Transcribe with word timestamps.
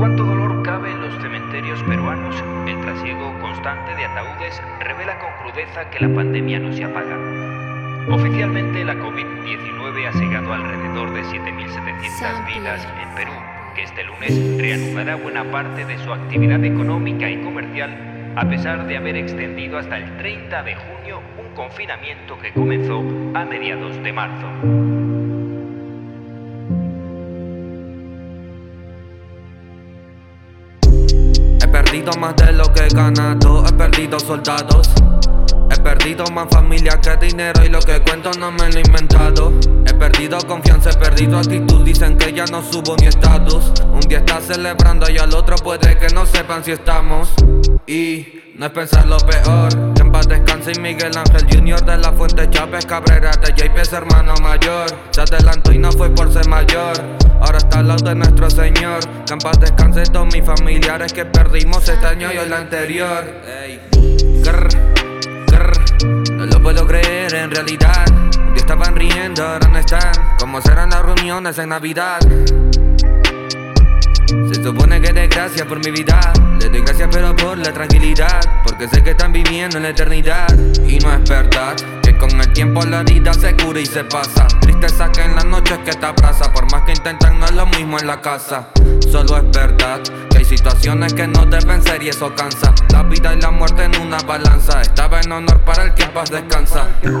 ¿Cuánto 0.00 0.24
dolor 0.24 0.62
cabe 0.62 0.92
en 0.92 1.02
los 1.02 1.14
cementerios 1.20 1.82
peruanos? 1.82 2.34
El 2.66 2.80
trasiego 2.80 3.38
constante 3.38 3.94
de 3.94 4.06
ataúdes 4.06 4.58
revela 4.80 5.18
con 5.18 5.28
crudeza 5.42 5.90
que 5.90 6.00
la 6.00 6.14
pandemia 6.14 6.58
no 6.58 6.72
se 6.72 6.84
apaga. 6.84 7.18
Oficialmente 8.08 8.82
la 8.82 8.94
COVID-19 8.94 10.08
ha 10.08 10.12
cegado 10.14 10.54
alrededor 10.54 11.12
de 11.12 11.20
7.700 11.24 12.46
vidas 12.46 12.88
en 13.02 13.14
Perú, 13.14 13.32
que 13.74 13.82
este 13.82 14.04
lunes 14.04 14.58
reanudará 14.58 15.16
buena 15.16 15.44
parte 15.52 15.84
de 15.84 15.98
su 15.98 16.10
actividad 16.10 16.64
económica 16.64 17.28
y 17.28 17.42
comercial 17.42 18.32
a 18.36 18.48
pesar 18.48 18.86
de 18.86 18.96
haber 18.96 19.16
extendido 19.16 19.76
hasta 19.76 19.98
el 19.98 20.16
30 20.16 20.62
de 20.62 20.76
junio 20.76 21.20
un 21.38 21.54
confinamiento 21.54 22.38
que 22.38 22.54
comenzó 22.54 23.00
a 23.34 23.44
mediados 23.44 24.02
de 24.02 24.12
marzo. 24.14 25.19
Perdido 31.90 32.12
más 32.20 32.36
de 32.36 32.52
lo 32.52 32.72
que 32.72 32.86
he 32.86 32.88
ganado, 32.88 33.66
he 33.66 33.72
perdido 33.72 34.20
soldados. 34.20 34.88
Perdido 36.00 36.24
más 36.32 36.48
familia 36.48 36.98
que 36.98 37.14
dinero 37.26 37.62
y 37.62 37.68
lo 37.68 37.78
que 37.80 38.00
cuento 38.00 38.30
no 38.38 38.50
me 38.50 38.70
lo 38.70 38.78
he 38.78 38.80
inventado. 38.80 39.52
He 39.86 39.92
perdido 39.92 40.38
confianza, 40.46 40.88
he 40.88 40.96
perdido 40.96 41.36
actitud, 41.36 41.84
dicen 41.84 42.16
que 42.16 42.32
ya 42.32 42.46
no 42.46 42.62
subo 42.62 42.96
ni 42.98 43.06
estatus. 43.06 43.70
Un 43.84 44.00
día 44.00 44.20
estás 44.20 44.44
celebrando 44.44 45.10
y 45.10 45.18
al 45.18 45.34
otro 45.34 45.56
puede 45.56 45.98
que 45.98 46.08
no 46.14 46.24
sepan 46.24 46.64
si 46.64 46.72
estamos. 46.72 47.28
Y 47.86 48.54
no 48.56 48.64
es 48.64 48.72
pensar 48.72 49.06
lo 49.06 49.18
peor. 49.18 49.92
Que 49.92 50.00
en 50.00 50.10
paz 50.10 50.26
descanse 50.26 50.72
y 50.74 50.80
Miguel 50.80 51.12
Ángel 51.18 51.46
Jr. 51.50 51.84
de 51.84 51.98
la 51.98 52.12
Fuente 52.12 52.48
Chávez 52.48 52.86
Cabrera 52.86 53.32
de 53.32 53.52
JP 53.52 53.92
hermano 53.92 54.32
mayor. 54.40 54.86
Se 55.10 55.20
adelantó 55.20 55.70
y 55.70 55.78
no 55.78 55.92
fue 55.92 56.08
por 56.08 56.32
ser 56.32 56.48
mayor. 56.48 56.96
Ahora 57.42 57.58
está 57.58 57.80
al 57.80 57.88
lado 57.88 58.08
de 58.08 58.14
nuestro 58.14 58.48
Señor. 58.48 59.00
Que 59.26 59.34
en 59.34 59.38
paz 59.38 59.60
descanse 59.60 60.04
todos 60.04 60.32
mis 60.32 60.46
familiares 60.46 61.12
que 61.12 61.26
perdimos 61.26 61.86
este 61.86 62.06
año 62.06 62.32
y 62.32 62.38
el 62.38 62.54
anterior. 62.54 63.22
Ey. 63.46 63.80
Puedo 66.62 66.86
creer 66.86 67.34
en 67.34 67.50
realidad. 67.50 68.04
Día 68.32 68.56
estaban 68.56 68.94
riendo, 68.94 69.44
ahora 69.44 69.68
no 69.68 69.78
están. 69.78 70.12
Como 70.38 70.60
serán 70.60 70.90
las 70.90 71.02
reuniones 71.02 71.58
en 71.58 71.70
Navidad. 71.70 72.20
Se 74.52 74.62
supone 74.62 75.00
que 75.00 75.12
de 75.12 75.26
gracias 75.28 75.66
por 75.66 75.78
mi 75.84 75.90
vida. 75.90 76.20
Le 76.60 76.68
doy 76.68 76.82
gracias 76.82 77.08
pero 77.10 77.34
por 77.34 77.56
la 77.58 77.72
tranquilidad. 77.72 78.40
Porque 78.64 78.88
sé 78.88 79.02
que 79.02 79.10
están 79.10 79.32
viviendo 79.32 79.78
en 79.78 79.84
la 79.84 79.88
eternidad. 79.90 80.48
Y 80.86 80.98
no 80.98 81.14
es 81.14 81.28
verdad 81.28 81.76
que 82.02 82.16
con 82.16 82.38
el 82.38 82.52
tiempo 82.52 82.84
la 82.84 83.02
vida 83.02 83.32
se 83.32 83.56
cura 83.56 83.80
y 83.80 83.86
se 83.86 84.04
pasa. 84.04 84.46
Tristeza 84.60 85.10
que 85.10 85.22
en 85.22 85.36
las 85.36 85.46
noches 85.46 85.78
que 85.78 85.92
te 85.92 86.06
abraza. 86.06 86.52
Por 86.52 86.70
más 86.70 86.82
que 86.82 86.92
intentan, 86.92 87.40
no 87.40 87.46
es 87.46 87.52
lo 87.52 87.66
mismo 87.66 87.98
en 87.98 88.06
la 88.06 88.20
casa. 88.20 88.68
Solo 89.10 89.38
es 89.38 89.50
verdad 89.50 90.00
situaciones 90.50 91.14
que 91.14 91.28
no 91.28 91.46
deben 91.46 91.80
ser 91.80 92.02
y 92.02 92.08
eso 92.08 92.34
cansa. 92.34 92.74
La 92.92 93.04
vida 93.04 93.32
y 93.34 93.40
la 93.40 93.52
muerte 93.52 93.84
en 93.84 93.96
una 94.00 94.18
balanza. 94.18 94.80
Estaba 94.82 95.20
en 95.20 95.30
honor 95.30 95.60
para 95.60 95.84
el 95.84 95.94
que 95.94 96.02
en 96.02 96.10
paz 96.10 96.28
descansa. 96.28 96.88
este 97.02 97.12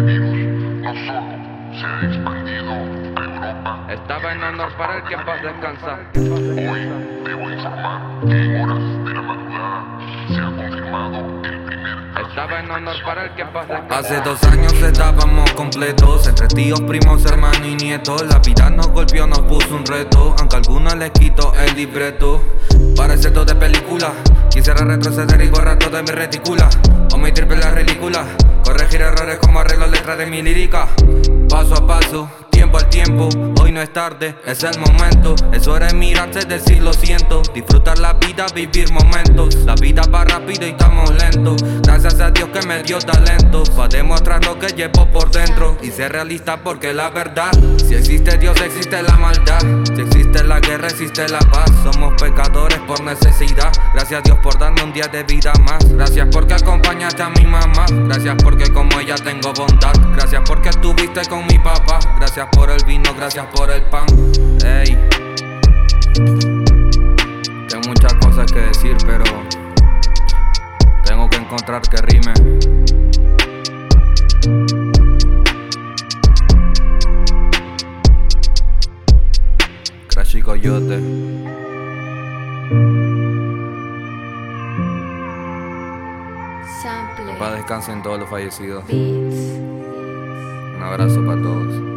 virus 0.00 0.36
no 0.80 0.94
solo 0.94 1.34
se 1.74 1.86
ha 1.86 2.00
expandido 2.06 2.70
a 3.16 3.24
Europa. 3.24 3.86
Estaba 3.90 4.32
en 4.32 4.42
honor 4.44 4.72
para 4.78 4.98
el 4.98 5.02
que 5.08 5.14
en 5.14 5.24
paz 5.24 5.42
descansa. 5.42 5.98
Hoy 6.14 6.88
debo 7.24 7.50
informar 7.50 8.00
que 8.28 8.36
en 8.36 8.60
horas 8.60 9.04
de 9.04 9.14
la 9.14 9.22
madrugada 9.22 9.84
se 10.28 10.40
ha 10.40 10.56
confirmado 10.56 11.42
el. 11.44 11.63
Hace 13.90 14.20
dos 14.20 14.42
años 14.44 14.72
estábamos 14.74 15.50
completos, 15.52 16.26
entre 16.26 16.46
tíos, 16.48 16.80
primos, 16.82 17.24
hermanos 17.24 17.60
y 17.64 17.74
nietos. 17.74 18.22
La 18.26 18.38
vida 18.38 18.68
nos 18.68 18.88
golpeó, 18.88 19.26
nos 19.26 19.40
puso 19.40 19.74
un 19.74 19.86
reto, 19.86 20.34
aunque 20.38 20.56
a 20.56 20.58
algunos 20.58 20.94
les 20.96 21.10
quito 21.12 21.54
el 21.54 21.74
libreto. 21.74 22.42
Parece 22.96 23.30
todo 23.30 23.46
de 23.46 23.54
película, 23.54 24.12
quisiera 24.50 24.84
retroceder 24.84 25.40
y 25.40 25.48
borrar 25.48 25.78
todo 25.78 25.96
de 25.96 26.02
mi 26.02 26.10
retícula. 26.10 26.68
Omitir 27.14 27.46
la 27.48 27.70
ridícula, 27.70 28.24
corregir 28.62 29.00
errores 29.00 29.38
como 29.38 29.60
arreglo 29.60 29.86
letras 29.86 30.18
de 30.18 30.26
mi 30.26 30.42
lírica. 30.42 30.88
Paso 31.48 31.74
a 31.74 31.86
paso, 31.86 32.28
tiempo 32.82 33.28
hoy 33.60 33.72
no 33.72 33.80
es 33.80 33.92
tarde, 33.92 34.34
es 34.46 34.62
el 34.62 34.78
momento. 34.78 35.34
Es 35.52 35.66
hora 35.66 35.86
de 35.86 35.94
mirarse, 35.94 36.44
decir 36.44 36.82
lo 36.82 36.92
siento. 36.92 37.42
Disfrutar 37.54 37.98
la 37.98 38.14
vida, 38.14 38.46
vivir 38.54 38.92
momentos. 38.92 39.54
La 39.64 39.74
vida 39.74 40.02
va 40.12 40.24
rápido 40.24 40.66
y 40.66 40.70
estamos 40.70 41.10
lentos. 41.14 41.62
Gracias 41.82 42.20
a 42.20 42.30
Dios 42.30 42.48
que 42.50 42.66
me 42.66 42.82
dio 42.82 42.98
talento. 42.98 43.62
Para 43.76 43.88
demostrar 43.88 44.44
lo 44.44 44.58
que 44.58 44.68
llevo 44.68 45.06
por 45.10 45.30
dentro. 45.30 45.76
Y 45.82 45.90
ser 45.90 46.12
realista 46.12 46.58
porque 46.58 46.92
la 46.92 47.10
verdad. 47.10 47.52
Si 47.78 47.94
existe 47.94 48.36
Dios, 48.38 48.60
existe 48.60 49.02
la 49.02 49.16
maldad. 49.16 49.62
La 50.42 50.58
guerra, 50.58 50.88
existe 50.88 51.28
la 51.28 51.38
paz. 51.38 51.70
Somos 51.82 52.20
pecadores 52.20 52.78
por 52.80 53.00
necesidad. 53.02 53.70
Gracias 53.92 54.20
a 54.20 54.22
Dios 54.22 54.38
por 54.38 54.58
darme 54.58 54.82
un 54.82 54.92
día 54.92 55.06
de 55.06 55.22
vida 55.22 55.52
más. 55.64 55.86
Gracias 55.88 56.26
porque 56.32 56.54
acompañaste 56.54 57.22
a 57.22 57.30
mi 57.30 57.44
mamá. 57.44 57.86
Gracias 58.06 58.34
porque 58.42 58.72
como 58.72 58.98
ella 58.98 59.14
tengo 59.16 59.52
bondad. 59.52 59.92
Gracias 60.16 60.42
porque 60.46 60.70
estuviste 60.70 61.24
con 61.28 61.46
mi 61.46 61.58
papá. 61.58 61.98
Gracias 62.18 62.48
por 62.52 62.70
el 62.70 62.82
vino, 62.84 63.14
gracias 63.14 63.46
por 63.54 63.70
el 63.70 63.82
pan. 63.84 64.06
Ey. 64.64 64.98
Tengo 67.68 67.88
muchas 67.88 68.14
cosas 68.14 68.50
que 68.50 68.60
decir, 68.60 68.96
pero 69.06 69.24
tengo 71.04 71.28
que 71.28 71.36
encontrar 71.36 71.82
que 71.82 71.96
rime. 71.98 72.32
Coyote. 80.64 80.98
Paz 87.38 87.52
descansen 87.52 88.02
todos 88.02 88.20
los 88.20 88.30
fallecidos. 88.30 88.86
Beats. 88.86 89.36
Un 90.76 90.82
abrazo 90.82 91.22
para 91.26 91.42
todos. 91.42 91.93